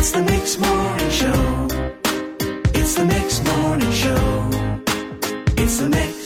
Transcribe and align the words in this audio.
It's 0.00 0.12
the 0.12 0.22
Mix 0.22 0.56
Morning 0.58 1.10
Show. 1.10 1.68
It's 2.72 2.94
the 2.94 3.04
Mix 3.04 3.42
Morning 3.44 3.90
Show. 3.90 4.48
It's 5.60 5.78
the 5.78 5.88
Mix. 5.88 6.24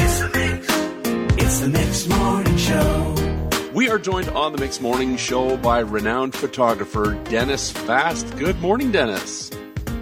It's 0.00 0.18
the 0.18 0.30
Mix. 0.34 1.40
It's 1.40 1.60
the 1.60 1.68
Mix 1.68 2.08
Morning 2.08 2.56
Show. 2.56 3.70
We 3.72 3.88
are 3.88 4.00
joined 4.00 4.30
on 4.30 4.50
the 4.50 4.58
Mix 4.58 4.80
Morning 4.80 5.16
Show 5.16 5.56
by 5.58 5.78
renowned 5.78 6.34
photographer 6.34 7.14
Dennis 7.30 7.70
Fast. 7.70 8.36
Good 8.36 8.58
morning, 8.60 8.90
Dennis. 8.90 9.52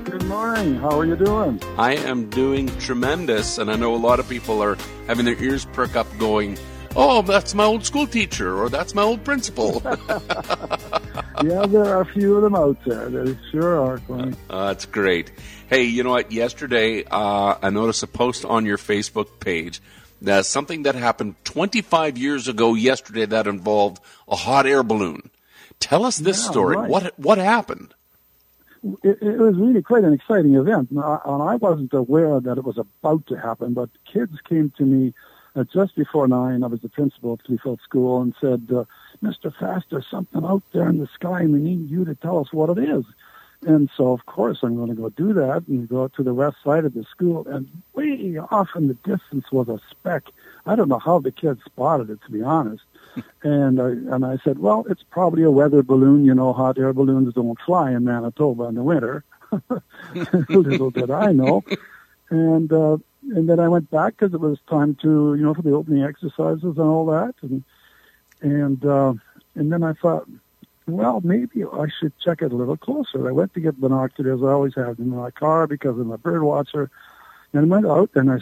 Good 0.04 0.24
morning. 0.24 0.76
How 0.76 0.98
are 0.98 1.04
you 1.04 1.16
doing? 1.16 1.62
I 1.76 1.96
am 1.96 2.30
doing 2.30 2.68
tremendous, 2.78 3.58
and 3.58 3.70
I 3.70 3.76
know 3.76 3.94
a 3.94 4.00
lot 4.00 4.20
of 4.20 4.26
people 4.26 4.62
are 4.62 4.78
having 5.06 5.26
their 5.26 5.38
ears 5.42 5.66
perk 5.66 5.96
up 5.96 6.06
going, 6.16 6.56
Oh, 6.98 7.20
that's 7.20 7.54
my 7.54 7.64
old 7.64 7.84
school 7.84 8.06
teacher, 8.06 8.56
or 8.58 8.70
that's 8.70 8.94
my 8.94 9.02
old 9.02 9.22
principal. 9.22 9.82
yeah, 11.45 11.66
there 11.66 11.84
are 11.84 12.00
a 12.03 12.06
few 12.06 12.37
of 12.37 12.42
them 12.42 12.55
out 12.55 12.79
there. 12.84 13.09
There 13.09 13.38
sure 13.51 13.80
are. 13.80 14.01
Uh, 14.51 14.66
that's 14.69 14.87
great. 14.87 15.30
Hey, 15.69 15.84
you 15.84 16.02
know 16.02 16.10
what? 16.10 16.30
Yesterday, 16.33 17.05
uh, 17.05 17.56
I 17.62 17.70
noticed 17.70 18.02
a 18.02 18.06
post 18.06 18.45
on 18.45 18.65
your 18.65 18.79
Facebook 18.79 19.41
page 19.41 19.80
that 20.23 20.46
something 20.46 20.84
that 20.84 20.95
happened 20.95 21.34
25 21.45 22.16
years 22.16 22.48
ago 22.48 22.74
yesterday 22.74 23.27
that 23.27 23.46
involved 23.46 24.01
a 24.29 24.37
hot 24.37 24.66
air 24.66 24.83
balloon. 24.83 25.30
Tell 25.80 26.05
us 26.05 26.16
this 26.16 26.45
Yeah, 26.45 26.51
story. 26.51 26.77
right. 26.77 26.91
What 26.91 27.19
what 27.19 27.38
happened? 27.38 27.93
It, 29.02 29.18
it 29.21 29.38
was 29.38 29.57
really 29.57 29.82
quite 29.82 30.05
an 30.05 30.12
exciting 30.12 30.55
event, 30.55 30.91
and 30.91 31.01
I, 31.01 31.18
and 31.24 31.43
I 31.43 31.57
wasn't 31.57 31.93
aware 31.93 32.38
that 32.41 32.57
it 32.57 32.65
was 32.65 32.79
about 32.79 33.27
to 33.27 33.37
happen. 33.37 33.74
But 33.74 33.91
kids 34.10 34.32
came 34.48 34.73
to 34.79 34.84
me 34.84 35.12
uh, 35.57 35.65
just 35.65 35.96
before 35.96 36.29
nine. 36.29 36.62
I 36.62 36.68
was 36.68 36.80
the 36.80 36.88
principal 36.88 37.32
of 37.34 37.41
Kleefeld 37.41 37.80
School, 37.82 38.23
and 38.23 38.34
said, 38.41 38.68
uh, 38.74 38.84
"Mr. 39.23 39.55
Fast, 39.55 39.87
there's 39.91 40.06
something 40.11 40.45
out 40.45 40.62
there 40.73 40.88
in 40.88 40.98
the 40.98 41.09
sky, 41.09 41.41
and 41.41 41.52
we 41.52 41.61
need 41.61 41.91
you 41.91 42.05
to 42.05 42.15
tell 42.15 42.38
us 42.38 42.52
what 42.52 42.70
it 42.77 42.79
is." 42.79 43.05
And 43.66 43.91
so, 43.97 44.13
of 44.13 44.27
course, 44.27 44.59
I'm 44.63 44.77
going 44.77 44.90
to 44.90 44.95
go 44.95 45.09
do 45.09 45.32
that 45.32 45.65
and 45.66 45.88
go 45.88 46.09
to 46.09 46.23
the 46.23 46.35
west 46.35 46.59
side 46.63 46.85
of 46.85 46.95
the 46.95 47.04
school. 47.04 47.46
And 47.49 47.68
way 47.95 48.38
off 48.51 48.68
in 48.77 48.88
the 48.88 48.95
distance 48.95 49.51
was 49.51 49.68
a 49.68 49.80
speck. 49.90 50.24
I 50.66 50.77
don't 50.77 50.88
know 50.88 50.99
how 50.99 51.18
the 51.18 51.32
kids 51.32 51.60
spotted 51.65 52.10
it, 52.10 52.21
to 52.27 52.30
be 52.30 52.43
honest. 52.43 52.85
and 53.43 53.80
I, 53.80 53.88
and 53.88 54.24
I 54.24 54.38
said, 54.45 54.59
well, 54.59 54.85
it's 54.90 55.02
probably 55.02 55.43
a 55.43 55.51
weather 55.51 55.83
balloon. 55.83 56.24
You 56.24 56.35
know, 56.35 56.52
hot 56.52 56.79
air 56.79 56.93
balloons 56.93 57.35
don't 57.35 57.59
fly 57.60 57.93
in 57.93 58.05
Manitoba 58.05 58.65
in 58.65 58.74
the 58.74 58.83
winter. 58.83 59.24
Little 60.49 60.90
did 60.90 61.10
I 61.10 61.33
know. 61.33 61.65
And 62.30 62.73
uh, 62.73 62.99
and 63.30 63.49
then 63.49 63.59
I 63.59 63.68
went 63.68 63.90
back 63.90 64.16
because 64.16 64.34
it 64.34 64.41
was 64.41 64.59
time 64.69 64.97
to, 65.03 65.34
you 65.34 65.43
know, 65.43 65.55
for 65.55 65.62
the 65.62 65.72
opening 65.72 66.03
exercises 66.03 66.62
and 66.62 66.78
all 66.78 67.06
that. 67.06 67.34
And 67.43 67.65
and 68.47 68.84
uh, 68.84 69.15
and 69.55 69.72
then 69.72 69.83
I 69.83 69.93
thought, 69.94 70.28
well, 70.87 71.21
maybe 71.25 71.65
I 71.65 71.87
should 71.99 72.12
check 72.19 72.43
it 72.43 72.53
a 72.53 72.56
little 72.56 72.77
closer. 72.77 73.28
I 73.28 73.33
went 73.33 73.55
to 73.55 73.61
get 73.61 73.81
binoculars. 73.81 74.43
I 74.43 74.53
always 74.53 74.75
have 74.77 74.97
them 74.97 75.12
in 75.12 75.19
my 75.19 75.33
car 75.33 75.66
because 75.66 75.99
I'm 75.99 76.12
a 76.12 76.19
bird 76.19 76.43
watcher. 76.43 76.91
And 77.53 77.62
I 77.62 77.69
went 77.69 77.87
out 77.87 78.11
and 78.15 78.31
I 78.31 78.39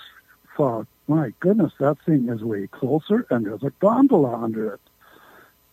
thought, 0.57 0.87
my 1.09 1.33
goodness, 1.41 1.73
that 1.79 1.99
thing 2.05 2.29
is 2.29 2.43
way 2.43 2.67
closer 2.67 3.27
and 3.31 3.47
there's 3.47 3.63
a 3.63 3.71
gondola 3.81 4.35
under 4.35 4.75
it. 4.75 4.81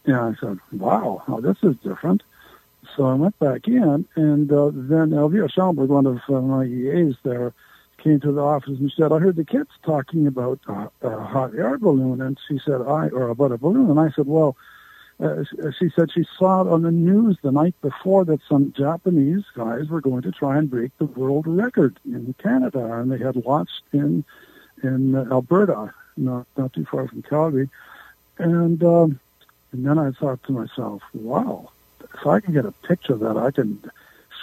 And 0.06 0.16
I 0.16 0.34
said, 0.40 0.60
wow, 0.72 1.24
this 1.42 1.58
is 1.62 1.76
different. 1.84 2.24
So 2.96 3.06
I 3.06 3.14
went 3.14 3.38
back 3.40 3.68
in 3.68 4.08
and 4.16 4.52
uh, 4.52 4.72
then 4.74 5.14
Elvira 5.14 5.50
Schomburg, 5.50 5.88
one 5.88 6.06
of 6.06 6.20
uh, 6.30 6.42
my 6.42 6.66
EAs 6.66 7.16
there, 7.24 7.54
came 8.04 8.20
to 8.22 8.32
the 8.32 8.42
office 8.42 8.80
and 8.80 8.92
said, 8.96 9.12
I 9.12 9.20
heard 9.20 9.36
the 9.36 9.46
kids 9.46 9.70
talking 9.84 10.28
about 10.28 10.60
uh, 10.68 10.88
a 11.02 11.24
hot 11.24 11.56
air 11.56 11.78
balloon. 11.78 12.22
And 12.22 12.38
she 12.48 12.60
said, 12.66 12.82
I, 12.82 13.10
or 13.10 13.30
about 13.30 13.52
a 13.52 13.58
balloon. 13.58 13.90
And 13.90 14.00
I 14.00 14.10
said, 14.12 14.28
well, 14.28 14.56
uh, 15.22 15.44
she 15.78 15.90
said 15.96 16.12
she 16.12 16.26
saw 16.38 16.62
it 16.62 16.68
on 16.68 16.82
the 16.82 16.92
news 16.92 17.38
the 17.44 17.52
night 17.52 17.76
before 17.82 18.26
that 18.26 18.40
some 18.50 18.74
Japanese 18.76 19.44
guys 19.56 19.88
were 19.88 20.02
going 20.02 20.24
to 20.24 20.32
try 20.32 20.58
and 20.58 20.70
break 20.70 20.92
the 20.98 21.06
world 21.06 21.46
record 21.46 22.00
in 22.06 22.34
Canada, 22.42 22.84
and 22.96 23.12
they 23.12 23.20
had 23.20 23.36
launched 23.46 23.84
in 23.94 24.24
in 24.82 25.14
uh, 25.14 25.26
Alberta, 25.32 25.94
not 26.18 26.48
not 26.58 26.74
too 26.74 26.86
far 26.86 27.08
from 27.08 27.22
Calgary, 27.22 27.70
and 28.40 28.84
um, 28.84 29.20
and 29.72 29.86
then 29.86 30.00
I 30.00 30.10
thought 30.10 30.42
to 30.46 30.54
myself, 30.54 31.04
wow, 31.14 31.70
if 32.16 32.26
I 32.26 32.40
can 32.40 32.54
get 32.54 32.66
a 32.66 32.72
picture 32.72 33.14
of 33.14 33.20
that, 33.20 33.38
I 33.38 33.52
can 33.52 33.80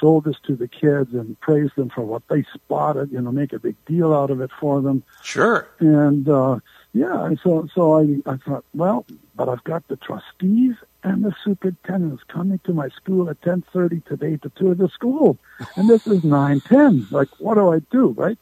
show 0.00 0.20
this 0.20 0.36
to 0.46 0.56
the 0.56 0.68
kids 0.68 1.12
and 1.12 1.38
praise 1.40 1.70
them 1.76 1.90
for 1.90 2.02
what 2.02 2.22
they 2.28 2.44
spotted, 2.54 3.10
you 3.12 3.20
know, 3.20 3.32
make 3.32 3.52
a 3.52 3.58
big 3.58 3.76
deal 3.86 4.14
out 4.14 4.30
of 4.30 4.40
it 4.40 4.50
for 4.60 4.80
them. 4.80 5.02
Sure. 5.22 5.68
And 5.80 6.28
uh, 6.28 6.60
yeah, 6.92 7.26
and 7.26 7.38
so 7.42 7.68
so 7.74 7.98
I 7.98 8.30
I 8.30 8.36
thought, 8.36 8.64
well, 8.74 9.04
but 9.36 9.48
I've 9.48 9.64
got 9.64 9.86
the 9.88 9.96
trustees 9.96 10.74
and 11.02 11.24
the 11.24 11.34
superintendents 11.44 12.24
coming 12.28 12.60
to 12.64 12.72
my 12.72 12.88
school 12.88 13.30
at 13.30 13.40
ten 13.42 13.62
thirty 13.72 14.00
today 14.00 14.36
to 14.38 14.48
tour 14.50 14.74
the 14.74 14.88
school, 14.88 15.38
and 15.76 15.88
this 15.88 16.06
is 16.06 16.24
nine 16.24 16.60
ten. 16.60 17.06
Like, 17.10 17.28
what 17.38 17.54
do 17.54 17.72
I 17.72 17.80
do, 17.90 18.08
right? 18.08 18.38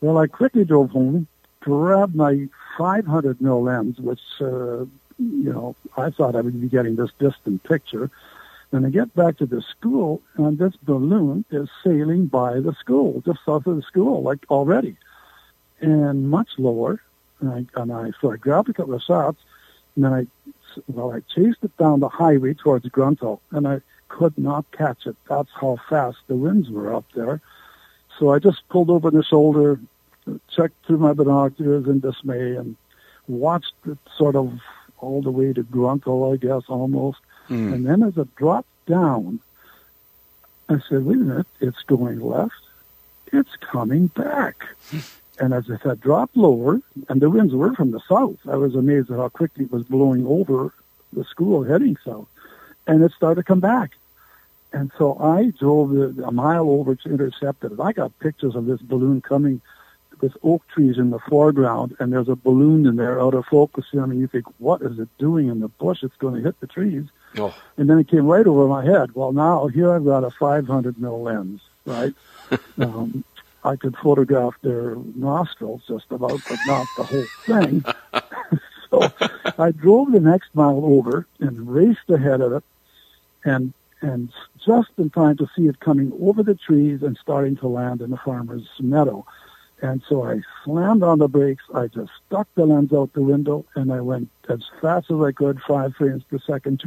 Well, 0.00 0.18
I 0.18 0.26
quickly 0.26 0.64
drove 0.64 0.90
home, 0.90 1.26
grabbed 1.60 2.14
my 2.14 2.48
five 2.78 3.06
hundred 3.06 3.40
mil 3.40 3.62
lens, 3.62 3.98
which 3.98 4.20
uh, 4.40 4.84
you 5.18 5.52
know 5.52 5.74
I 5.96 6.10
thought 6.10 6.36
I 6.36 6.40
would 6.40 6.60
be 6.60 6.68
getting 6.68 6.96
this 6.96 7.10
distant 7.18 7.64
picture. 7.64 8.10
And 8.70 8.84
I 8.86 8.90
get 8.90 9.14
back 9.14 9.38
to 9.38 9.46
the 9.46 9.62
school, 9.62 10.20
and 10.36 10.58
this 10.58 10.74
balloon 10.82 11.44
is 11.50 11.68
sailing 11.82 12.26
by 12.26 12.60
the 12.60 12.74
school, 12.74 13.22
just 13.24 13.38
south 13.46 13.66
of 13.66 13.76
the 13.76 13.82
school, 13.82 14.22
like 14.22 14.44
already, 14.50 14.96
and 15.80 16.28
much 16.28 16.50
lower. 16.58 17.00
And 17.40 17.50
I, 17.50 17.80
and 17.80 17.92
I 17.92 18.10
so 18.20 18.32
I 18.32 18.36
grabbed 18.36 18.68
a 18.68 18.74
couple 18.74 18.94
of 18.94 19.02
shots, 19.02 19.38
and 19.94 20.04
then 20.04 20.12
I, 20.12 20.26
well, 20.86 21.12
I 21.12 21.20
chased 21.34 21.62
it 21.62 21.74
down 21.78 22.00
the 22.00 22.08
highway 22.08 22.52
towards 22.52 22.86
Grunthal, 22.88 23.40
and 23.52 23.66
I 23.66 23.80
could 24.08 24.36
not 24.36 24.70
catch 24.72 25.06
it. 25.06 25.16
That's 25.28 25.50
how 25.58 25.78
fast 25.88 26.18
the 26.26 26.36
winds 26.36 26.68
were 26.68 26.94
up 26.94 27.04
there. 27.14 27.40
So 28.18 28.32
I 28.32 28.38
just 28.38 28.68
pulled 28.68 28.90
over 28.90 29.10
the 29.10 29.22
shoulder, 29.22 29.80
checked 30.54 30.84
through 30.86 30.98
my 30.98 31.14
binoculars 31.14 31.86
in 31.86 32.00
dismay, 32.00 32.56
and 32.56 32.76
watched 33.28 33.74
it 33.86 33.98
sort 34.16 34.36
of 34.36 34.58
all 34.98 35.22
the 35.22 35.30
way 35.30 35.52
to 35.52 35.62
Grunthal, 35.62 36.34
I 36.34 36.36
guess, 36.36 36.64
almost. 36.68 37.18
Hmm. 37.48 37.72
And 37.72 37.86
then 37.86 38.02
as 38.02 38.16
it 38.16 38.34
dropped 38.36 38.68
down, 38.86 39.40
I 40.68 40.78
said, 40.88 41.04
wait 41.04 41.16
a 41.16 41.20
minute, 41.20 41.46
it's 41.60 41.82
going 41.82 42.20
left. 42.20 42.54
It's 43.32 43.56
coming 43.56 44.08
back. 44.08 44.64
and 45.40 45.54
as 45.54 45.68
it 45.68 45.80
had 45.82 46.00
dropped 46.00 46.36
lower, 46.36 46.80
and 47.08 47.20
the 47.20 47.30
winds 47.30 47.54
were 47.54 47.74
from 47.74 47.90
the 47.90 48.00
south, 48.08 48.38
I 48.48 48.56
was 48.56 48.74
amazed 48.74 49.10
at 49.10 49.16
how 49.16 49.28
quickly 49.28 49.64
it 49.64 49.72
was 49.72 49.84
blowing 49.84 50.26
over 50.26 50.72
the 51.12 51.24
school 51.24 51.64
heading 51.64 51.96
south. 52.04 52.28
And 52.86 53.02
it 53.02 53.12
started 53.12 53.42
to 53.42 53.44
come 53.44 53.60
back. 53.60 53.92
And 54.72 54.90
so 54.98 55.18
I 55.18 55.50
drove 55.58 55.90
the, 55.90 56.24
a 56.24 56.32
mile 56.32 56.68
over 56.68 56.94
to 56.94 57.10
intercept 57.10 57.64
it. 57.64 57.72
And 57.72 57.80
I 57.80 57.92
got 57.92 58.18
pictures 58.18 58.54
of 58.54 58.66
this 58.66 58.80
balloon 58.80 59.22
coming 59.22 59.62
with 60.20 60.36
oak 60.42 60.66
trees 60.68 60.98
in 60.98 61.10
the 61.10 61.18
foreground, 61.18 61.96
and 62.00 62.12
there's 62.12 62.28
a 62.28 62.36
balloon 62.36 62.86
in 62.86 62.96
there 62.96 63.20
out 63.20 63.34
of 63.34 63.46
focus. 63.46 63.86
I 63.92 64.04
mean, 64.06 64.20
you 64.20 64.26
think, 64.26 64.46
what 64.58 64.82
is 64.82 64.98
it 64.98 65.08
doing 65.18 65.48
in 65.48 65.60
the 65.60 65.68
bush? 65.68 66.02
It's 66.02 66.16
going 66.16 66.34
to 66.34 66.42
hit 66.42 66.58
the 66.60 66.66
trees. 66.66 67.04
Oh, 67.36 67.54
And 67.76 67.88
then 67.88 67.98
it 67.98 68.08
came 68.08 68.26
right 68.26 68.46
over 68.46 68.66
my 68.66 68.84
head. 68.84 69.10
Well, 69.14 69.32
now 69.32 69.66
here 69.68 69.92
I've 69.92 70.04
got 70.04 70.24
a 70.24 70.30
500 70.38 70.98
mil 70.98 71.22
lens, 71.22 71.60
right? 71.84 72.12
um, 72.78 73.24
I 73.64 73.76
could 73.76 73.96
photograph 74.02 74.54
their 74.62 74.96
nostrils 75.14 75.82
just 75.88 76.06
about, 76.10 76.42
but 76.48 76.64
not 76.64 76.88
the 76.96 77.04
whole 77.04 77.30
thing. 77.46 77.84
so 78.90 79.12
I 79.58 79.70
drove 79.72 80.12
the 80.12 80.20
next 80.20 80.50
mile 80.54 80.82
over 80.84 81.26
and 81.40 81.68
raced 81.68 82.08
ahead 82.08 82.40
of 82.40 82.52
it, 82.52 82.64
and 83.44 83.72
and 84.00 84.32
just 84.64 84.90
in 84.96 85.10
time 85.10 85.36
to 85.38 85.46
see 85.56 85.66
it 85.66 85.80
coming 85.80 86.12
over 86.22 86.42
the 86.42 86.54
trees 86.54 87.02
and 87.02 87.18
starting 87.20 87.56
to 87.56 87.66
land 87.68 88.00
in 88.00 88.10
the 88.10 88.16
farmer's 88.24 88.68
meadow. 88.80 89.24
And 89.80 90.02
so 90.08 90.24
I 90.24 90.40
slammed 90.64 91.02
on 91.02 91.20
the 91.20 91.28
brakes. 91.28 91.62
I 91.72 91.86
just 91.86 92.10
stuck 92.26 92.48
the 92.54 92.66
lens 92.66 92.92
out 92.92 93.12
the 93.12 93.22
window, 93.22 93.64
and 93.76 93.92
I 93.92 94.00
went 94.00 94.28
as 94.48 94.62
fast 94.80 95.10
as 95.10 95.20
I 95.20 95.30
could, 95.30 95.60
five 95.60 95.94
frames 95.94 96.24
per 96.24 96.38
second, 96.38 96.82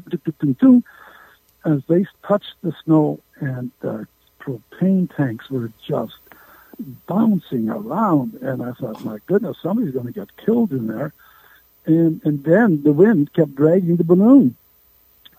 as 1.64 1.82
they 1.88 2.06
touched 2.28 2.56
the 2.62 2.74
snow, 2.84 3.20
and 3.40 3.72
the 3.80 4.08
propane 4.40 5.16
tanks 5.16 5.50
were 5.50 5.72
just 5.88 6.18
bouncing 7.08 7.70
around. 7.70 8.34
And 8.42 8.62
I 8.62 8.74
thought, 8.74 9.06
my 9.06 9.20
goodness, 9.26 9.58
somebody's 9.62 9.94
going 9.94 10.08
to 10.08 10.12
get 10.12 10.36
killed 10.38 10.72
in 10.72 10.88
there. 10.88 11.14
And 11.86 12.22
and 12.26 12.44
then 12.44 12.84
the 12.84 12.92
wind 12.92 13.34
kept 13.34 13.56
dragging 13.56 13.96
the 13.96 14.04
balloon. 14.04 14.56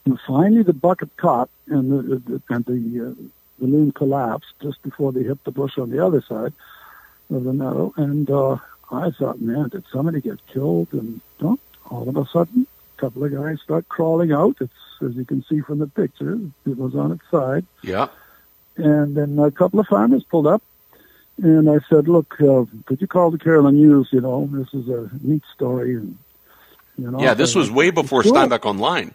And 0.04 0.18
finally, 0.26 0.62
the 0.62 0.72
bucket 0.72 1.16
caught, 1.16 1.50
and 1.66 1.92
the, 1.92 2.16
the 2.18 2.42
and 2.48 2.64
the 2.64 3.10
uh, 3.10 3.14
balloon 3.58 3.92
collapsed 3.92 4.54
just 4.60 4.82
before 4.82 5.12
they 5.12 5.22
hit 5.22 5.44
the 5.44 5.52
bush 5.52 5.78
on 5.78 5.90
the 5.90 6.04
other 6.04 6.22
side 6.22 6.52
of 7.34 7.44
the 7.44 7.52
meadow. 7.52 7.92
And 7.96 8.30
uh, 8.30 8.56
I 8.90 9.10
thought, 9.10 9.40
man, 9.40 9.68
did 9.68 9.84
somebody 9.92 10.20
get 10.20 10.38
killed? 10.46 10.88
And 10.92 11.20
all 11.40 12.08
of 12.08 12.16
a 12.16 12.26
sudden, 12.26 12.66
a 12.96 13.00
couple 13.00 13.24
of 13.24 13.32
guys 13.32 13.60
start 13.62 13.88
crawling 13.88 14.32
out. 14.32 14.56
It's 14.60 14.72
as 15.02 15.14
you 15.16 15.24
can 15.24 15.42
see 15.44 15.60
from 15.60 15.80
the 15.80 15.88
picture, 15.88 16.38
it 16.64 16.76
was 16.76 16.94
on 16.94 17.10
its 17.12 17.28
side. 17.30 17.66
yeah. 17.82 18.06
And 18.76 19.16
then 19.16 19.38
a 19.38 19.50
couple 19.50 19.80
of 19.80 19.86
farmers 19.88 20.22
pulled 20.24 20.46
up, 20.46 20.62
and 21.42 21.68
I 21.68 21.80
said, 21.90 22.08
"Look, 22.08 22.40
uh, 22.40 22.64
could 22.86 23.00
you 23.02 23.06
call 23.06 23.30
the 23.30 23.36
Carillon 23.38 23.74
News? 23.74 24.08
You 24.12 24.20
know, 24.22 24.48
this 24.50 24.72
is 24.72 24.88
a 24.88 25.10
neat 25.20 25.42
story." 25.54 25.96
And 25.96 26.16
you 26.96 27.10
know, 27.10 27.20
Yeah, 27.20 27.34
this 27.34 27.54
was 27.54 27.70
way 27.70 27.90
before 27.90 28.22
Sure. 28.22 28.32
Steinbach 28.32 28.64
Online. 28.64 29.14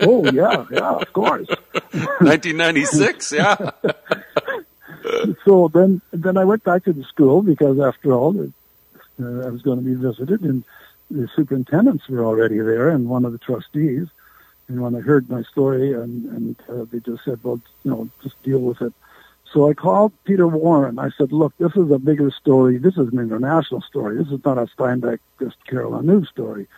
oh 0.00 0.24
yeah, 0.30 0.64
yeah, 0.70 0.90
of 0.92 1.12
course. 1.12 1.48
1996, 2.20 3.32
yeah. 3.32 3.70
so 5.44 5.68
then, 5.68 6.00
then 6.12 6.36
I 6.36 6.44
went 6.44 6.64
back 6.64 6.84
to 6.84 6.92
the 6.92 7.04
school 7.04 7.42
because 7.42 7.78
after 7.80 8.12
all, 8.12 8.38
uh, 8.40 9.46
I 9.46 9.50
was 9.50 9.62
going 9.62 9.78
to 9.78 9.84
be 9.84 9.94
visited, 9.94 10.42
and 10.42 10.64
the 11.10 11.28
superintendents 11.34 12.08
were 12.08 12.24
already 12.24 12.58
there, 12.58 12.88
and 12.88 13.08
one 13.08 13.24
of 13.24 13.32
the 13.32 13.38
trustees. 13.38 14.06
And 14.68 14.80
when 14.80 14.94
I 14.94 15.00
heard 15.00 15.28
my 15.28 15.42
story, 15.42 15.92
and 15.92 16.24
and 16.26 16.56
uh, 16.68 16.84
they 16.90 17.00
just 17.00 17.24
said, 17.24 17.40
"Well, 17.42 17.60
you 17.84 17.90
know, 17.90 18.08
just 18.22 18.40
deal 18.42 18.60
with 18.60 18.80
it." 18.82 18.92
So 19.52 19.68
I 19.68 19.74
called 19.74 20.12
Peter 20.24 20.46
Warren. 20.46 20.98
I 20.98 21.10
said, 21.10 21.32
"Look, 21.32 21.52
this 21.58 21.74
is 21.74 21.90
a 21.90 21.98
bigger 21.98 22.30
story. 22.30 22.78
This 22.78 22.96
is 22.96 23.08
an 23.12 23.18
international 23.18 23.80
story. 23.80 24.16
This 24.16 24.32
is 24.32 24.44
not 24.44 24.58
a 24.58 24.68
Steinbach, 24.68 25.20
just 25.40 25.56
Carillon 25.66 26.06
News 26.06 26.28
story." 26.28 26.68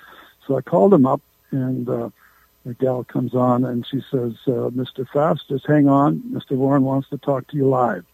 So 0.47 0.57
I 0.57 0.63
called 0.63 0.95
him 0.95 1.07
up, 1.07 1.21
and 1.51 1.87
uh, 1.89 2.09
the 2.65 2.75
gal 2.75 3.05
comes 3.05 3.35
on, 3.35 3.65
and 3.65 3.87
she 3.87 4.03
says, 4.11 4.33
uh, 4.47 4.71
"Mr. 4.71 5.07
Fast, 5.07 5.49
just 5.49 5.67
hang 5.67 5.87
on. 5.87 6.21
Mr. 6.21 6.53
Warren 6.53 6.85
wants 6.85 7.11
to 7.11 7.19
talk 7.19 7.47
to 7.49 7.57
you 7.57 7.69
live." 7.69 8.07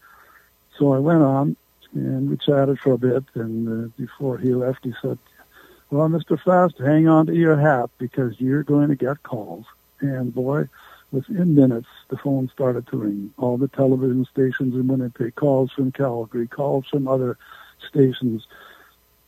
So 0.79 0.93
I 0.93 0.99
went 0.99 1.21
on, 1.21 1.57
and 1.93 2.29
we 2.29 2.37
chatted 2.37 2.79
for 2.79 2.93
a 2.93 2.97
bit. 2.97 3.23
And 3.35 3.85
uh, 3.85 3.87
before 3.97 4.37
he 4.37 4.53
left, 4.53 4.85
he 4.85 4.93
said, 5.01 5.19
"Well, 5.91 6.07
Mr. 6.07 6.41
Fast, 6.41 6.79
hang 6.79 7.07
on 7.07 7.25
to 7.27 7.35
your 7.35 7.57
hat 7.57 7.89
because 7.97 8.39
you're 8.39 8.63
going 8.63 8.87
to 8.87 8.95
get 8.95 9.21
calls." 9.23 9.65
And 9.99 10.33
boy, 10.33 10.69
within 11.11 11.53
minutes, 11.53 11.89
the 12.07 12.17
phone 12.17 12.49
started 12.53 12.87
to 12.87 12.97
ring. 12.97 13.33
All 13.37 13.57
the 13.57 13.67
television 13.67 14.25
stations 14.31 14.73
in 14.73 14.87
Winnipeg, 14.87 15.35
calls 15.35 15.73
from 15.73 15.91
Calgary, 15.91 16.47
calls 16.47 16.87
from 16.87 17.09
other 17.09 17.37
stations, 17.89 18.47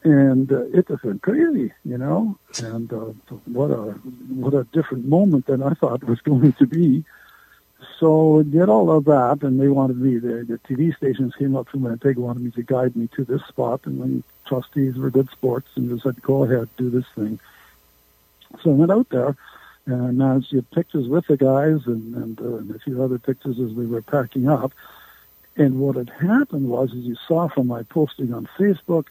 and 0.03 0.49
uh, 0.53 0.63
it 0.73 0.87
went 1.03 1.21
crazy, 1.21 1.73
you 1.83 1.97
know. 1.97 2.37
And 2.63 2.91
uh, 2.93 3.11
what 3.45 3.71
a 3.71 3.91
what 4.29 4.53
a 4.53 4.63
different 4.71 5.05
moment 5.05 5.47
than 5.47 5.61
I 5.61 5.73
thought 5.73 6.03
it 6.03 6.07
was 6.07 6.21
going 6.31 6.53
to 6.53 6.65
be. 6.65 7.03
So 7.99 8.43
did 8.43 8.69
all 8.69 8.91
of 8.91 9.05
that, 9.05 9.39
and 9.41 9.59
they 9.59 9.67
wanted 9.67 9.97
me. 9.97 10.17
The, 10.17 10.45
the 10.45 10.59
TV 10.67 10.95
stations 10.95 11.33
came 11.35 11.55
up 11.55 11.69
from 11.69 11.81
Winnipeg, 11.81 12.17
wanted 12.17 12.43
me 12.43 12.51
to 12.51 12.63
guide 12.63 12.95
me 12.95 13.07
to 13.15 13.23
this 13.23 13.41
spot, 13.47 13.81
and 13.85 14.01
then 14.01 14.23
trustees 14.45 14.97
were 14.97 15.09
good 15.09 15.29
sports 15.31 15.67
and 15.75 15.89
just 15.89 16.03
said, 16.03 16.21
"Go 16.21 16.43
ahead, 16.43 16.69
do 16.77 16.89
this 16.89 17.05
thing." 17.15 17.39
So 18.61 18.71
I 18.71 18.73
went 18.73 18.91
out 18.91 19.09
there, 19.09 19.35
and 19.85 20.21
I 20.21 20.39
get 20.39 20.69
pictures 20.71 21.07
with 21.07 21.25
the 21.27 21.37
guys, 21.37 21.81
and 21.87 22.15
and, 22.15 22.41
uh, 22.41 22.57
and 22.57 22.75
a 22.75 22.79
few 22.79 23.01
other 23.03 23.17
pictures 23.17 23.59
as 23.59 23.71
we 23.71 23.87
were 23.87 24.01
packing 24.01 24.47
up. 24.47 24.73
And 25.57 25.79
what 25.79 25.95
had 25.95 26.09
happened 26.09 26.69
was, 26.69 26.91
as 26.91 27.03
you 27.03 27.15
saw 27.27 27.47
from 27.47 27.67
my 27.67 27.83
posting 27.83 28.33
on 28.33 28.47
Facebook, 28.57 29.07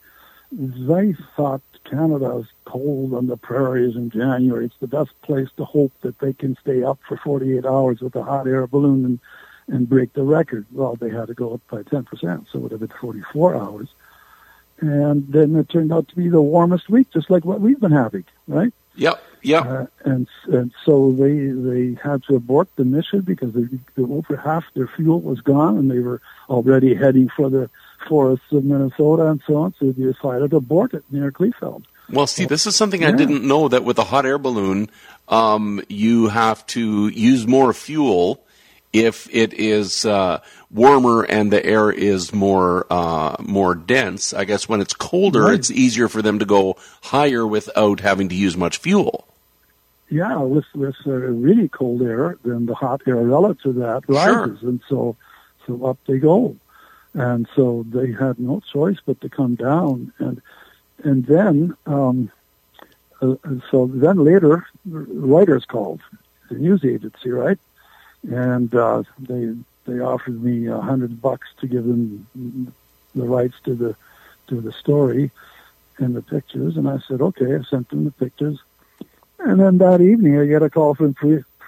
they 0.52 1.14
thought 1.36 1.62
Canada's 1.84 2.46
cold 2.64 3.14
on 3.14 3.26
the 3.26 3.36
prairies 3.36 3.96
in 3.96 4.10
January. 4.10 4.66
It's 4.66 4.74
the 4.80 4.86
best 4.86 5.10
place 5.22 5.48
to 5.56 5.64
hope 5.64 5.92
that 6.02 6.18
they 6.18 6.32
can 6.32 6.56
stay 6.60 6.82
up 6.82 6.98
for 7.06 7.16
48 7.16 7.64
hours 7.64 8.00
with 8.00 8.14
a 8.16 8.22
hot 8.22 8.46
air 8.46 8.66
balloon 8.66 9.04
and, 9.04 9.20
and 9.68 9.88
break 9.88 10.12
the 10.12 10.22
record. 10.22 10.66
Well, 10.72 10.96
they 10.96 11.10
had 11.10 11.28
to 11.28 11.34
go 11.34 11.54
up 11.54 11.60
by 11.70 11.82
10%, 11.82 12.06
so 12.22 12.58
it 12.58 12.62
would 12.62 12.70
have 12.72 12.80
been 12.80 12.92
44 13.00 13.56
hours. 13.56 13.88
And 14.80 15.30
then 15.30 15.56
it 15.56 15.68
turned 15.68 15.92
out 15.92 16.08
to 16.08 16.16
be 16.16 16.28
the 16.28 16.40
warmest 16.40 16.88
week, 16.88 17.10
just 17.12 17.30
like 17.30 17.44
what 17.44 17.60
we've 17.60 17.80
been 17.80 17.92
having, 17.92 18.24
right? 18.48 18.72
Yep, 18.96 19.22
yep. 19.42 19.66
Uh, 19.66 19.86
and 20.04 20.26
and 20.46 20.72
so 20.84 21.12
they 21.12 21.48
they 21.48 21.96
had 22.02 22.22
to 22.24 22.34
abort 22.34 22.68
the 22.76 22.84
mission 22.84 23.20
because 23.20 23.52
they, 23.52 24.02
over 24.02 24.36
half 24.36 24.64
their 24.74 24.88
fuel 24.88 25.20
was 25.20 25.40
gone, 25.40 25.78
and 25.78 25.90
they 25.90 26.00
were 26.00 26.20
already 26.48 26.94
heading 26.94 27.28
for 27.28 27.48
the 27.48 27.70
forests 28.08 28.50
of 28.52 28.64
Minnesota 28.64 29.26
and 29.26 29.40
so 29.46 29.56
on. 29.56 29.74
So 29.78 29.86
they 29.92 30.12
decided 30.12 30.50
to 30.50 30.56
abort 30.56 30.94
it 30.94 31.04
near 31.10 31.30
Kleefeld. 31.32 31.84
Well, 32.10 32.26
see, 32.26 32.44
this 32.44 32.66
is 32.66 32.74
something 32.74 33.04
I 33.04 33.12
didn't 33.12 33.44
know 33.46 33.68
that 33.68 33.84
with 33.84 33.98
a 33.98 34.04
hot 34.04 34.26
air 34.26 34.38
balloon, 34.38 34.90
um, 35.28 35.80
you 35.88 36.28
have 36.28 36.66
to 36.68 37.06
use 37.08 37.46
more 37.46 37.72
fuel 37.72 38.42
if 38.92 39.28
it 39.32 39.52
is 39.54 40.04
uh, 40.04 40.40
warmer 40.72 41.22
and 41.22 41.52
the 41.52 41.64
air 41.64 41.92
is 41.92 42.32
more 42.32 42.84
uh, 42.90 43.36
more 43.38 43.76
dense. 43.76 44.34
I 44.34 44.44
guess 44.44 44.68
when 44.68 44.80
it's 44.80 44.94
colder, 44.94 45.44
Right. 45.44 45.54
it's 45.54 45.70
easier 45.70 46.08
for 46.08 46.20
them 46.22 46.40
to 46.40 46.44
go 46.44 46.76
higher 47.02 47.46
without 47.46 48.00
having 48.00 48.28
to 48.30 48.34
use 48.34 48.56
much 48.56 48.78
fuel. 48.78 49.28
Yeah, 50.08 50.38
with 50.38 50.64
with 50.74 50.96
uh, 51.06 51.10
really 51.12 51.68
cold 51.68 52.02
air, 52.02 52.36
then 52.44 52.66
the 52.66 52.74
hot 52.74 53.02
air 53.06 53.14
relative 53.14 53.62
to 53.62 53.72
that 53.74 54.02
Sure. 54.06 54.46
rises, 54.48 54.62
and 54.64 54.80
so 54.88 55.14
so 55.68 55.84
up 55.84 55.98
they 56.08 56.18
go, 56.18 56.56
and 57.14 57.48
so 57.54 57.84
they 57.88 58.12
had 58.12 58.38
no 58.38 58.60
choice 58.72 58.98
but 59.04 59.20
to 59.20 59.28
come 59.28 59.54
down, 59.54 60.12
and 60.18 60.40
and 61.02 61.26
then 61.26 61.76
um, 61.86 62.30
uh, 63.20 63.34
so 63.70 63.86
then 63.86 64.18
later 64.18 64.66
Reuters 64.88 65.66
called 65.66 66.00
the 66.48 66.56
news 66.56 66.84
agency, 66.84 67.30
right, 67.30 67.58
and 68.28 68.74
uh, 68.74 69.02
they 69.18 69.54
they 69.86 70.00
offered 70.00 70.42
me 70.42 70.66
a 70.66 70.80
hundred 70.80 71.20
bucks 71.20 71.48
to 71.60 71.66
give 71.66 71.84
them 71.84 72.26
the 73.14 73.24
rights 73.24 73.56
to 73.64 73.74
the 73.74 73.96
to 74.48 74.60
the 74.60 74.72
story 74.72 75.30
and 75.98 76.14
the 76.16 76.22
pictures, 76.22 76.76
and 76.76 76.88
I 76.88 76.98
said 77.06 77.20
okay. 77.20 77.56
I 77.56 77.62
sent 77.62 77.88
them 77.90 78.04
the 78.04 78.12
pictures. 78.12 78.58
And 79.38 79.58
then 79.58 79.78
that 79.78 80.00
evening, 80.00 80.38
I 80.38 80.44
get 80.46 80.62
a 80.62 80.68
call 80.68 80.94
from 80.94 81.14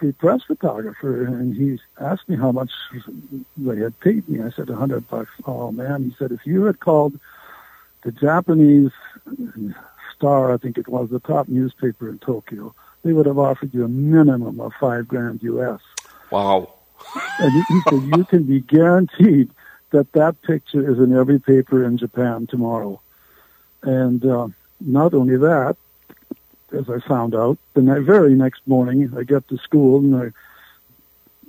free, 0.02 0.12
free 0.12 0.12
press 0.12 0.42
photographer, 0.42 1.24
and 1.24 1.54
he 1.54 1.78
asked 2.00 2.28
me 2.28 2.36
how 2.36 2.52
much 2.52 2.70
they 3.56 3.76
had 3.76 3.98
paid 4.00 4.28
me. 4.28 4.42
I 4.42 4.50
said 4.50 4.68
a 4.68 4.76
hundred 4.76 5.08
bucks. 5.08 5.30
Oh 5.46 5.70
man, 5.72 6.04
he 6.04 6.14
said 6.18 6.32
if 6.32 6.44
you 6.44 6.64
had 6.64 6.80
called 6.80 7.18
the 8.02 8.12
Japanese 8.12 8.90
Star, 10.16 10.52
I 10.52 10.56
think 10.56 10.78
it 10.78 10.88
was 10.88 11.10
the 11.10 11.20
top 11.20 11.48
newspaper 11.48 12.08
in 12.08 12.18
Tokyo, 12.18 12.74
they 13.04 13.12
would 13.12 13.26
have 13.26 13.38
offered 13.38 13.72
you 13.72 13.84
a 13.84 13.88
minimum 13.88 14.60
of 14.60 14.72
five 14.80 15.06
grand 15.06 15.42
U.S. 15.42 15.80
Wow. 16.30 16.74
And 17.38 17.52
he, 17.52 17.62
he 17.74 17.80
said 17.88 18.16
you 18.16 18.24
can 18.24 18.42
be 18.44 18.60
guaranteed 18.60 19.50
that 19.90 20.12
that 20.12 20.40
picture 20.42 20.90
is 20.90 20.98
in 20.98 21.16
every 21.16 21.38
paper 21.38 21.84
in 21.84 21.98
Japan 21.98 22.46
tomorrow. 22.46 23.00
And 23.82 24.24
uh, 24.24 24.48
not 24.80 25.14
only 25.14 25.36
that, 25.36 25.76
as 26.72 26.88
I 26.88 27.00
found 27.00 27.34
out, 27.34 27.58
the 27.74 27.82
ne- 27.82 28.00
very 28.00 28.34
next 28.34 28.60
morning 28.66 29.12
I 29.16 29.22
get 29.22 29.48
to 29.48 29.58
school 29.58 29.98
and 29.98 30.14
a 30.14 30.32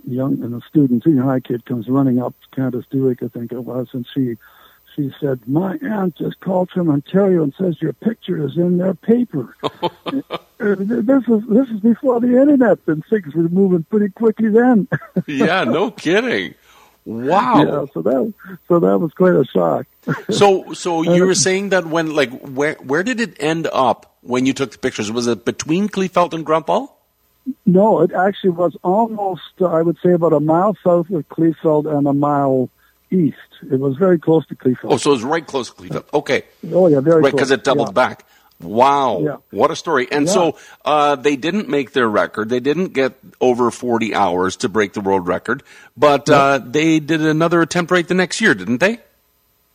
young 0.06 0.44
and 0.44 0.62
a 0.62 0.66
student, 0.68 1.04
senior 1.04 1.24
high 1.24 1.40
kid, 1.40 1.66
comes 1.66 1.88
running 1.88 2.22
up, 2.22 2.34
Candace 2.56 2.86
Dewick, 2.92 3.24
I 3.24 3.28
think 3.28 3.52
it 3.52 3.60
was, 3.60 3.88
and 3.94 4.06
she 4.14 4.38
she 4.96 5.12
said, 5.20 5.48
"My 5.48 5.78
aunt 5.81 6.18
just 6.18 6.40
called 6.40 6.70
from 6.70 6.90
Ontario 6.90 7.44
and 7.44 7.54
says 7.58 7.81
your 7.81 7.94
picture 7.94 8.46
is 8.46 8.58
in 8.58 8.78
their 8.78 8.94
paper." 8.94 9.56
Uh, 10.60 10.75
this 10.78 11.28
is 11.28 11.44
this 11.50 11.68
is 11.68 11.80
before 11.81 12.22
the 12.22 12.40
internet, 12.40 12.78
and 12.88 13.04
things 13.08 13.34
were 13.36 13.50
moving 13.50 13.84
pretty 13.84 14.08
quickly 14.08 14.48
then. 14.48 14.88
yeah, 15.28 15.66
no 15.66 15.92
kidding. 15.92 16.54
Wow. 17.06 17.57
Yeah, 17.57 17.86
so 17.94 18.02
that 18.02 18.33
so 18.69 18.80
that 18.80 18.97
was 18.97 19.12
quite 19.14 19.33
a 19.33 19.44
shock. 19.44 19.88
So, 20.30 20.71
so 20.71 21.02
you 21.02 21.26
were 21.26 21.36
saying 21.36 21.69
that 21.69 21.86
when, 21.86 22.16
like, 22.16 22.31
where 22.42 22.76
where 22.76 23.04
did 23.04 23.19
it 23.19 23.36
end 23.44 23.68
up 23.74 24.13
when 24.23 24.45
you 24.45 24.53
took 24.53 24.71
the 24.71 24.77
pictures? 24.77 25.11
Was 25.11 25.27
it 25.27 25.45
between 25.45 25.87
Kleefeld 25.89 26.33
and 26.33 26.45
Grunthal? 26.45 26.89
No, 27.65 27.99
it 28.01 28.11
actually 28.13 28.51
was 28.51 28.75
almost, 28.83 29.42
uh, 29.59 29.65
I 29.68 29.81
would 29.81 29.97
say, 30.01 30.11
about 30.13 30.31
a 30.33 30.39
mile 30.39 30.77
south 30.83 31.09
of 31.09 31.27
Kleefeld 31.30 31.85
and 31.94 32.07
a 32.07 32.13
mile 32.13 32.69
east. 33.11 33.37
It 33.69 33.80
was 33.80 33.97
very 33.97 34.18
close 34.18 34.45
to 34.47 34.56
Kleefeld. 34.56 34.92
Oh, 34.92 34.97
so 34.97 35.11
it 35.11 35.15
was 35.15 35.23
right 35.23 35.45
close 35.45 35.69
to 35.69 35.75
Kleefeld. 35.75 36.06
Okay, 36.13 36.44
Oh, 36.71 36.87
yeah, 36.87 37.01
very 37.01 37.21
right 37.21 37.30
close. 37.31 37.31
because 37.33 37.51
it 37.51 37.63
doubled 37.63 37.89
yeah. 37.89 37.94
back. 37.94 38.25
Wow, 38.61 39.19
Yeah. 39.21 39.37
what 39.51 39.71
a 39.71 39.75
story! 39.75 40.07
And 40.09 40.25
Yeah. 40.27 40.31
so 40.31 40.56
uh, 40.85 41.15
they 41.18 41.35
didn't 41.35 41.68
make 41.68 41.92
their 41.92 42.07
record. 42.07 42.47
They 42.47 42.61
didn't 42.61 42.94
get 42.94 43.13
over 43.42 43.71
forty 43.71 44.15
hours 44.15 44.56
to 44.57 44.69
break 44.69 44.94
the 44.94 45.01
world 45.01 45.27
record, 45.27 45.63
but 45.97 46.30
uh, 46.30 46.59
they 46.63 46.99
did 47.01 47.19
another 47.21 47.61
attempt 47.61 47.92
right 47.92 48.07
the 48.07 48.13
next 48.13 48.39
year, 48.39 48.53
didn't 48.53 48.77
they? 48.80 48.99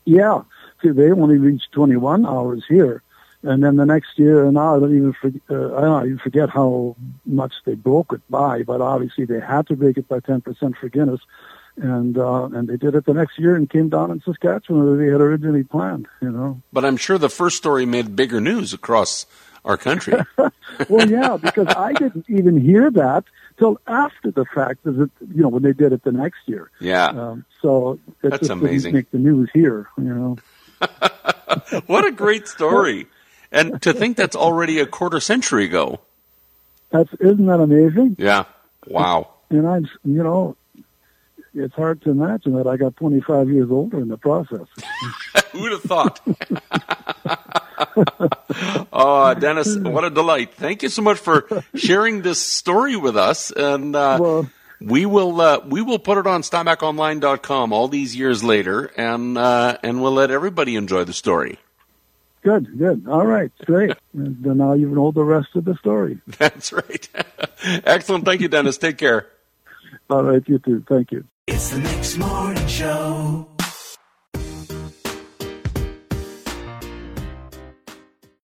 Yeah. 0.07 0.43
See, 0.81 0.89
they 0.91 1.11
only 1.11 1.37
reached 1.39 1.71
21 1.73 2.25
hours 2.25 2.63
here. 2.67 3.03
And 3.43 3.63
then 3.63 3.77
the 3.77 3.87
next 3.87 4.19
year, 4.19 4.45
and 4.45 4.59
I 4.59 4.79
don't 4.81 4.97
even 4.97 5.13
forget, 5.13 5.43
uh, 5.49 5.77
I 5.77 5.81
don't 5.83 6.07
even 6.07 6.19
forget 6.19 6.51
how 6.51 6.97
much 7.25 7.55
they 7.65 7.75
broke 7.75 8.13
it 8.13 8.21
by, 8.29 8.63
but 8.65 8.81
obviously 8.81 9.27
they 9.27 9.41
had 9.41 9.69
to 9.69 9.77
break 9.77 9.97
it 9.97 10.09
by 10.09 10.21
10% 10.21 10.77
for 10.77 10.89
Guinness. 10.89 11.21
And, 11.77 12.19
uh, 12.19 12.47
and 12.47 12.67
they 12.67 12.77
did 12.77 12.97
it 12.97 13.07
the 13.07 13.15
next 13.15 13.39
year 13.39 13.55
and 13.55 13.71
came 13.71 13.89
down 13.89 14.11
in 14.11 14.21
Saskatchewan 14.23 14.85
where 14.85 14.97
they 14.97 15.13
had 15.13 15.21
originally 15.21 15.63
planned, 15.63 16.09
you 16.21 16.31
know. 16.31 16.61
But 16.73 16.85
I'm 16.85 16.97
sure 16.97 17.19
the 17.19 17.29
first 17.29 17.57
story 17.57 17.87
made 17.87 18.17
bigger 18.17 18.41
news 18.41 18.73
across 18.73 19.27
our 19.65 19.77
country. 19.77 20.15
well, 20.89 21.09
yeah, 21.09 21.37
because 21.37 21.69
I 21.69 21.93
didn't 21.93 22.27
even 22.29 22.61
hear 22.61 22.91
that 22.91 23.25
till 23.59 23.81
after 23.87 24.33
the 24.33 24.45
fact, 24.47 24.81
is 24.87 24.99
it, 24.99 25.11
you 25.33 25.43
know, 25.43 25.49
when 25.49 25.63
they 25.63 25.73
did 25.73 25.93
it 25.93 26.03
the 26.03 26.11
next 26.11 26.39
year. 26.47 26.71
yeah, 26.81 27.07
Um, 27.07 27.45
so 27.63 28.01
it 28.23 28.31
That's 28.31 28.39
just 28.41 28.51
amazing. 28.51 28.93
didn't 28.93 28.95
make 28.95 29.11
the 29.13 29.19
news 29.19 29.49
here, 29.55 29.87
you 29.99 30.05
know. 30.05 30.37
what 31.87 32.05
a 32.05 32.11
great 32.11 32.49
story! 32.49 33.07
And 33.51 33.81
to 33.83 33.93
think 33.93 34.17
that's 34.17 34.37
already 34.37 34.79
a 34.81 34.87
quarter 34.87 35.21
century 35.21 35.65
ago. 35.65 36.01
That's 36.91 37.13
isn't 37.21 37.47
that 37.47 37.61
amazing? 37.61 38.17
Yeah, 38.19 38.45
wow. 38.87 39.31
And 39.51 39.67
I'm, 39.67 39.89
you 40.05 40.23
know, 40.23 40.57
it's 41.55 41.75
hard 41.75 42.03
to 42.03 42.11
imagine 42.11 42.55
that 42.55 42.67
I 42.67 42.77
got 42.77 42.97
25 42.97 43.49
years 43.49 43.71
older 43.71 43.99
in 43.99 44.09
the 44.09 44.19
process. 44.19 44.67
Who'd 45.53 45.73
have 45.73 45.83
thought? 45.83 46.21
oh, 48.93 49.35
Dennis, 49.35 49.77
what 49.77 50.05
a 50.05 50.11
delight! 50.11 50.55
Thank 50.55 50.83
you 50.83 50.89
so 50.89 51.03
much 51.03 51.19
for 51.19 51.49
sharing 51.75 52.23
this 52.23 52.41
story 52.41 52.97
with 52.97 53.17
us, 53.17 53.51
and 53.51 53.95
uh, 53.97 54.19
Well- 54.21 54.51
we 54.81 55.07
will 55.07 55.41
uh, 55.41 55.61
we 55.67 55.83
will 55.83 55.99
put 55.99 56.19
it 56.19 56.27
on 56.27 56.43
SteinbachOnline.com 56.43 57.73
all 57.73 57.89
these 57.89 58.15
years 58.15 58.45
later, 58.45 58.93
and 58.97 59.37
uh, 59.37 59.79
and 59.83 60.01
we'll 60.01 60.13
let 60.13 60.31
everybody 60.31 60.77
enjoy 60.77 61.05
the 61.05 61.13
story. 61.13 61.59
Good, 62.43 62.79
good. 62.79 63.07
All 63.09 63.27
right, 63.27 63.51
great. 63.65 63.95
And 64.13 64.43
then 64.43 64.59
now 64.59 64.75
you 64.75 64.89
know 64.89 65.11
the 65.11 65.25
rest 65.25 65.49
of 65.55 65.65
the 65.65 65.75
story. 65.77 66.21
That's 66.39 66.73
right. 66.73 67.09
Excellent. 67.65 68.25
Thank 68.25 68.41
you, 68.41 68.49
Dennis. 68.49 68.79
Take 68.79 68.99
care. 68.99 69.27
All 70.09 70.23
right, 70.23 70.43
you 70.49 70.59
too. 70.59 70.85
Thank 70.89 71.13
you. 71.13 71.25
It's 71.47 71.71
the 71.71 71.79
Mix 71.79 72.17
Morning 72.17 72.67
Show. 72.67 73.49